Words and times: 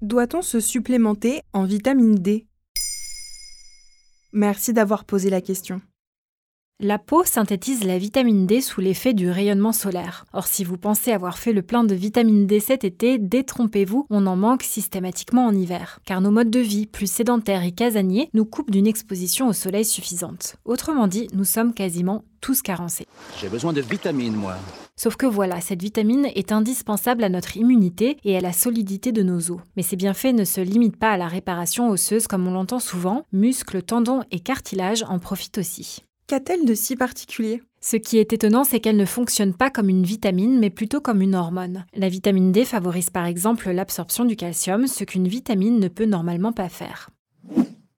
Doit-on 0.00 0.42
se 0.42 0.60
supplémenter 0.60 1.42
en 1.52 1.64
vitamine 1.64 2.14
D? 2.14 2.46
Merci 4.32 4.72
d'avoir 4.72 5.04
posé 5.04 5.28
la 5.28 5.40
question. 5.40 5.80
La 6.80 7.00
peau 7.00 7.24
synthétise 7.24 7.82
la 7.82 7.98
vitamine 7.98 8.46
D 8.46 8.60
sous 8.60 8.80
l'effet 8.80 9.12
du 9.12 9.28
rayonnement 9.28 9.72
solaire. 9.72 10.24
Or, 10.32 10.46
si 10.46 10.62
vous 10.62 10.78
pensez 10.78 11.10
avoir 11.10 11.36
fait 11.36 11.52
le 11.52 11.62
plein 11.62 11.82
de 11.82 11.92
vitamine 11.92 12.46
D 12.46 12.60
cet 12.60 12.84
été, 12.84 13.18
détrompez-vous, 13.18 14.06
on 14.10 14.28
en 14.28 14.36
manque 14.36 14.62
systématiquement 14.62 15.46
en 15.46 15.56
hiver. 15.56 15.98
Car 16.04 16.20
nos 16.20 16.30
modes 16.30 16.50
de 16.50 16.60
vie, 16.60 16.86
plus 16.86 17.10
sédentaires 17.10 17.64
et 17.64 17.72
casaniers, 17.72 18.30
nous 18.32 18.44
coupent 18.44 18.70
d'une 18.70 18.86
exposition 18.86 19.48
au 19.48 19.52
soleil 19.52 19.84
suffisante. 19.84 20.54
Autrement 20.64 21.08
dit, 21.08 21.26
nous 21.32 21.42
sommes 21.42 21.74
quasiment 21.74 22.22
tous 22.40 22.62
carencés. 22.62 23.08
J'ai 23.40 23.48
besoin 23.48 23.72
de 23.72 23.80
vitamines, 23.80 24.36
moi. 24.36 24.54
Sauf 24.94 25.16
que 25.16 25.26
voilà, 25.26 25.60
cette 25.60 25.82
vitamine 25.82 26.28
est 26.36 26.52
indispensable 26.52 27.24
à 27.24 27.28
notre 27.28 27.56
immunité 27.56 28.18
et 28.22 28.36
à 28.36 28.40
la 28.40 28.52
solidité 28.52 29.10
de 29.10 29.24
nos 29.24 29.50
os. 29.50 29.60
Mais 29.76 29.82
ces 29.82 29.96
bienfaits 29.96 30.32
ne 30.32 30.44
se 30.44 30.60
limitent 30.60 30.96
pas 30.96 31.10
à 31.10 31.16
la 31.16 31.26
réparation 31.26 31.90
osseuse 31.90 32.28
comme 32.28 32.46
on 32.46 32.52
l'entend 32.52 32.78
souvent, 32.78 33.24
muscles, 33.32 33.82
tendons 33.82 34.22
et 34.30 34.38
cartilages 34.38 35.04
en 35.08 35.18
profitent 35.18 35.58
aussi. 35.58 36.04
Qu'a-t-elle 36.28 36.66
de 36.66 36.74
si 36.74 36.94
particulier? 36.94 37.62
Ce 37.80 37.96
qui 37.96 38.18
est 38.18 38.34
étonnant, 38.34 38.62
c'est 38.62 38.80
qu'elle 38.80 38.98
ne 38.98 39.06
fonctionne 39.06 39.54
pas 39.54 39.70
comme 39.70 39.88
une 39.88 40.04
vitamine, 40.04 40.58
mais 40.58 40.68
plutôt 40.68 41.00
comme 41.00 41.22
une 41.22 41.34
hormone. 41.34 41.86
La 41.94 42.10
vitamine 42.10 42.52
D 42.52 42.66
favorise 42.66 43.08
par 43.08 43.24
exemple 43.24 43.70
l'absorption 43.70 44.26
du 44.26 44.36
calcium, 44.36 44.86
ce 44.86 45.04
qu'une 45.04 45.26
vitamine 45.26 45.80
ne 45.80 45.88
peut 45.88 46.04
normalement 46.04 46.52
pas 46.52 46.68
faire. 46.68 47.08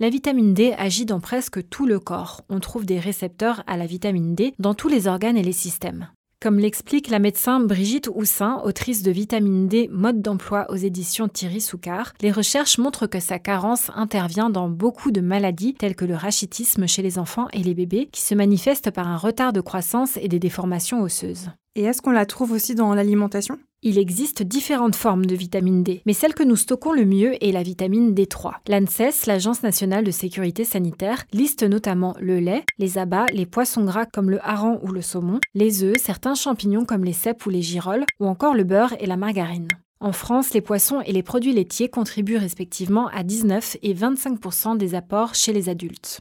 La 0.00 0.10
vitamine 0.10 0.54
D 0.54 0.74
agit 0.76 1.06
dans 1.06 1.20
presque 1.20 1.68
tout 1.68 1.86
le 1.86 2.00
corps. 2.00 2.42
On 2.48 2.58
trouve 2.58 2.84
des 2.84 2.98
récepteurs 2.98 3.62
à 3.68 3.76
la 3.76 3.86
vitamine 3.86 4.34
D 4.34 4.54
dans 4.58 4.74
tous 4.74 4.88
les 4.88 5.06
organes 5.06 5.36
et 5.36 5.44
les 5.44 5.52
systèmes. 5.52 6.08
Comme 6.38 6.58
l'explique 6.58 7.08
la 7.08 7.18
médecin 7.18 7.60
Brigitte 7.60 8.10
Houssin, 8.14 8.60
autrice 8.62 9.02
de 9.02 9.10
Vitamine 9.10 9.68
D, 9.68 9.88
mode 9.90 10.20
d'emploi 10.20 10.66
aux 10.68 10.76
éditions 10.76 11.28
Thierry 11.28 11.62
Soucard, 11.62 12.12
les 12.20 12.30
recherches 12.30 12.76
montrent 12.76 13.06
que 13.06 13.20
sa 13.20 13.38
carence 13.38 13.90
intervient 13.94 14.50
dans 14.50 14.68
beaucoup 14.68 15.12
de 15.12 15.22
maladies 15.22 15.72
telles 15.72 15.96
que 15.96 16.04
le 16.04 16.14
rachitisme 16.14 16.86
chez 16.86 17.00
les 17.00 17.18
enfants 17.18 17.48
et 17.54 17.62
les 17.62 17.72
bébés, 17.72 18.10
qui 18.12 18.20
se 18.20 18.34
manifestent 18.34 18.90
par 18.90 19.08
un 19.08 19.16
retard 19.16 19.54
de 19.54 19.62
croissance 19.62 20.18
et 20.18 20.28
des 20.28 20.38
déformations 20.38 21.00
osseuses. 21.00 21.48
Et 21.74 21.84
est-ce 21.84 22.02
qu'on 22.02 22.10
la 22.10 22.26
trouve 22.26 22.52
aussi 22.52 22.74
dans 22.74 22.92
l'alimentation? 22.92 23.58
Il 23.82 23.98
existe 23.98 24.42
différentes 24.42 24.96
formes 24.96 25.26
de 25.26 25.36
vitamine 25.36 25.84
D, 25.84 26.02
mais 26.06 26.12
celle 26.12 26.34
que 26.34 26.42
nous 26.42 26.56
stockons 26.56 26.92
le 26.92 27.04
mieux 27.04 27.42
est 27.44 27.52
la 27.52 27.62
vitamine 27.62 28.14
D3. 28.14 28.54
L'ANSES, 28.66 29.26
l'Agence 29.26 29.62
nationale 29.62 30.02
de 30.02 30.10
sécurité 30.10 30.64
sanitaire, 30.64 31.24
liste 31.32 31.62
notamment 31.62 32.16
le 32.20 32.40
lait, 32.40 32.64
les 32.78 32.98
abats, 32.98 33.26
les 33.32 33.46
poissons 33.46 33.84
gras 33.84 34.06
comme 34.06 34.28
le 34.28 34.44
hareng 34.44 34.80
ou 34.82 34.88
le 34.88 35.02
saumon, 35.02 35.38
les 35.54 35.84
œufs, 35.84 35.98
certains 35.98 36.34
champignons 36.34 36.84
comme 36.84 37.04
les 37.04 37.12
cèpes 37.12 37.46
ou 37.46 37.50
les 37.50 37.62
girolles, 37.62 38.04
ou 38.18 38.26
encore 38.26 38.54
le 38.54 38.64
beurre 38.64 38.94
et 38.98 39.06
la 39.06 39.16
margarine. 39.16 39.68
En 40.00 40.10
France, 40.10 40.52
les 40.52 40.60
poissons 40.60 41.00
et 41.02 41.12
les 41.12 41.22
produits 41.22 41.52
laitiers 41.52 41.88
contribuent 41.88 42.38
respectivement 42.38 43.06
à 43.08 43.22
19 43.22 43.76
et 43.82 43.94
25% 43.94 44.76
des 44.76 44.96
apports 44.96 45.36
chez 45.36 45.52
les 45.52 45.68
adultes. 45.68 46.20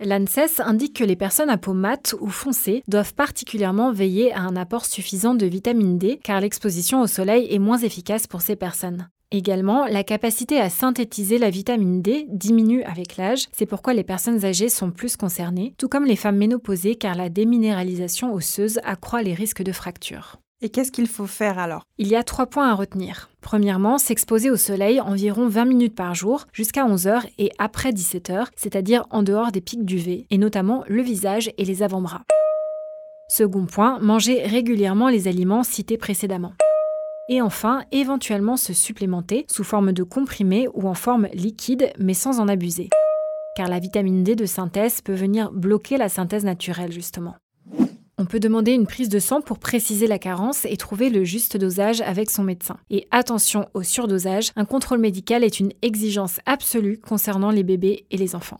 L'ANSES 0.00 0.60
indique 0.60 0.94
que 0.94 1.04
les 1.04 1.16
personnes 1.16 1.50
à 1.50 1.58
peau 1.58 1.72
mate 1.72 2.14
ou 2.20 2.28
foncée 2.28 2.84
doivent 2.86 3.14
particulièrement 3.14 3.92
veiller 3.92 4.32
à 4.32 4.42
un 4.42 4.54
apport 4.54 4.84
suffisant 4.84 5.34
de 5.34 5.44
vitamine 5.44 5.98
D 5.98 6.20
car 6.22 6.40
l'exposition 6.40 7.00
au 7.00 7.08
soleil 7.08 7.48
est 7.50 7.58
moins 7.58 7.78
efficace 7.78 8.28
pour 8.28 8.40
ces 8.40 8.54
personnes. 8.54 9.08
Également, 9.32 9.86
la 9.86 10.04
capacité 10.04 10.60
à 10.60 10.70
synthétiser 10.70 11.36
la 11.38 11.50
vitamine 11.50 12.00
D 12.00 12.26
diminue 12.30 12.84
avec 12.84 13.16
l'âge, 13.16 13.46
c'est 13.50 13.66
pourquoi 13.66 13.92
les 13.92 14.04
personnes 14.04 14.44
âgées 14.44 14.68
sont 14.68 14.92
plus 14.92 15.16
concernées, 15.16 15.74
tout 15.78 15.88
comme 15.88 16.06
les 16.06 16.16
femmes 16.16 16.38
ménopausées 16.38 16.94
car 16.94 17.16
la 17.16 17.28
déminéralisation 17.28 18.32
osseuse 18.32 18.78
accroît 18.84 19.22
les 19.22 19.34
risques 19.34 19.62
de 19.62 19.72
fractures. 19.72 20.38
Et 20.60 20.70
qu'est-ce 20.70 20.90
qu'il 20.90 21.06
faut 21.06 21.28
faire 21.28 21.56
alors? 21.60 21.84
Il 21.98 22.08
y 22.08 22.16
a 22.16 22.24
trois 22.24 22.46
points 22.46 22.68
à 22.68 22.74
retenir. 22.74 23.30
Premièrement, 23.40 23.96
s'exposer 23.96 24.50
au 24.50 24.56
soleil 24.56 25.00
environ 25.00 25.46
20 25.46 25.64
minutes 25.66 25.94
par 25.94 26.16
jour 26.16 26.46
jusqu'à 26.52 26.84
11h 26.84 27.28
et 27.38 27.52
après 27.58 27.92
17h, 27.92 28.46
c'est-à-dire 28.56 29.06
en 29.10 29.22
dehors 29.22 29.52
des 29.52 29.60
pics 29.60 29.84
d'UV, 29.84 30.26
et 30.28 30.38
notamment 30.38 30.82
le 30.88 31.00
visage 31.00 31.52
et 31.58 31.64
les 31.64 31.84
avant-bras. 31.84 32.22
Second 33.28 33.66
point, 33.66 34.00
manger 34.00 34.42
régulièrement 34.42 35.08
les 35.08 35.28
aliments 35.28 35.62
cités 35.62 35.96
précédemment. 35.96 36.54
Et 37.28 37.40
enfin, 37.40 37.84
éventuellement 37.92 38.56
se 38.56 38.72
supplémenter 38.72 39.46
sous 39.48 39.62
forme 39.62 39.92
de 39.92 40.02
comprimé 40.02 40.66
ou 40.74 40.88
en 40.88 40.94
forme 40.94 41.28
liquide, 41.34 41.92
mais 42.00 42.14
sans 42.14 42.40
en 42.40 42.48
abuser. 42.48 42.88
Car 43.54 43.68
la 43.68 43.78
vitamine 43.78 44.24
D 44.24 44.34
de 44.34 44.46
synthèse 44.46 45.02
peut 45.02 45.14
venir 45.14 45.52
bloquer 45.52 45.98
la 45.98 46.08
synthèse 46.08 46.44
naturelle, 46.44 46.90
justement. 46.90 47.36
On 48.20 48.26
peut 48.26 48.40
demander 48.40 48.72
une 48.72 48.88
prise 48.88 49.08
de 49.08 49.20
sang 49.20 49.40
pour 49.40 49.60
préciser 49.60 50.08
la 50.08 50.18
carence 50.18 50.64
et 50.64 50.76
trouver 50.76 51.08
le 51.08 51.22
juste 51.22 51.56
dosage 51.56 52.00
avec 52.00 52.30
son 52.30 52.42
médecin. 52.42 52.76
Et 52.90 53.06
attention 53.12 53.68
au 53.74 53.84
surdosage, 53.84 54.50
un 54.56 54.64
contrôle 54.64 54.98
médical 54.98 55.44
est 55.44 55.60
une 55.60 55.72
exigence 55.82 56.40
absolue 56.44 56.98
concernant 56.98 57.52
les 57.52 57.62
bébés 57.62 58.06
et 58.10 58.16
les 58.16 58.34
enfants. 58.34 58.58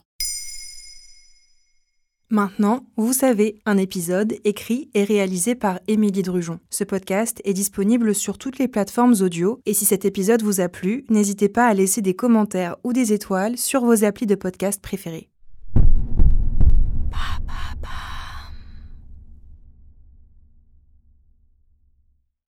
Maintenant, 2.29 2.85
vous 2.95 3.11
savez, 3.11 3.59
un 3.65 3.77
épisode 3.77 4.35
écrit 4.45 4.89
et 4.93 5.03
réalisé 5.03 5.55
par 5.55 5.79
Émilie 5.87 6.21
Drujon. 6.21 6.59
Ce 6.69 6.85
podcast 6.85 7.41
est 7.43 7.53
disponible 7.53 8.15
sur 8.15 8.37
toutes 8.37 8.59
les 8.59 8.67
plateformes 8.69 9.15
audio 9.19 9.59
et 9.65 9.73
si 9.73 9.83
cet 9.83 10.05
épisode 10.05 10.43
vous 10.43 10.61
a 10.61 10.69
plu, 10.69 11.05
n'hésitez 11.09 11.49
pas 11.49 11.65
à 11.65 11.73
laisser 11.73 12.01
des 12.01 12.13
commentaires 12.13 12.77
ou 12.85 12.93
des 12.93 13.11
étoiles 13.11 13.57
sur 13.57 13.83
vos 13.83 14.05
applis 14.05 14.27
de 14.27 14.35
podcast 14.35 14.81
préférés. 14.81 15.29